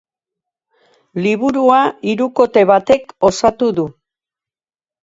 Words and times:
Liburua, 1.25 1.83
hirukote 2.09 2.67
batek 2.73 3.17
osatu 3.31 3.73
du. 3.83 3.89